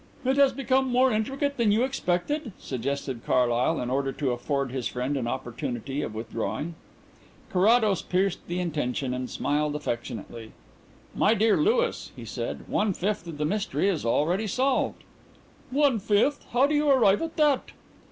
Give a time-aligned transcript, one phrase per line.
[0.25, 4.87] "It has become more intricate than you expected?" suggested Carlyle, in order to afford his
[4.87, 6.73] friend an opportunity of withdrawing.
[7.53, 10.53] Carrados pierced the intention and smiled affectionately.
[11.13, 15.03] "My dear Louis," he said, "one fifth of the mystery is already solved."
[15.69, 16.47] "One fifth?
[16.51, 17.69] How do you arrive at that?"